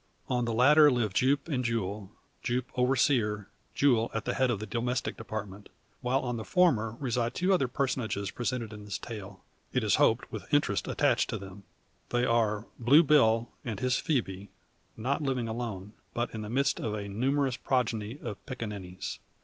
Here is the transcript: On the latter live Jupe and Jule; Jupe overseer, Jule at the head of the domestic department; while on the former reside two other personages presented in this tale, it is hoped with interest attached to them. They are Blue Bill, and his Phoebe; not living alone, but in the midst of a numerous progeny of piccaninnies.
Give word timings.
On 0.29 0.45
the 0.45 0.51
latter 0.53 0.89
live 0.89 1.13
Jupe 1.13 1.47
and 1.47 1.63
Jule; 1.63 2.09
Jupe 2.41 2.71
overseer, 2.75 3.49
Jule 3.75 4.09
at 4.15 4.25
the 4.25 4.33
head 4.33 4.49
of 4.49 4.59
the 4.59 4.65
domestic 4.65 5.15
department; 5.15 5.69
while 6.01 6.21
on 6.21 6.37
the 6.37 6.43
former 6.43 6.97
reside 6.99 7.35
two 7.35 7.53
other 7.53 7.67
personages 7.67 8.31
presented 8.31 8.73
in 8.73 8.83
this 8.85 8.97
tale, 8.97 9.43
it 9.71 9.83
is 9.83 9.97
hoped 10.01 10.31
with 10.31 10.51
interest 10.51 10.87
attached 10.87 11.29
to 11.29 11.37
them. 11.37 11.65
They 12.09 12.25
are 12.25 12.65
Blue 12.79 13.03
Bill, 13.03 13.51
and 13.63 13.79
his 13.79 13.97
Phoebe; 13.97 14.49
not 14.97 15.21
living 15.21 15.47
alone, 15.47 15.93
but 16.15 16.33
in 16.33 16.41
the 16.41 16.49
midst 16.49 16.79
of 16.79 16.95
a 16.95 17.07
numerous 17.07 17.55
progeny 17.55 18.17
of 18.23 18.43
piccaninnies. 18.47 19.19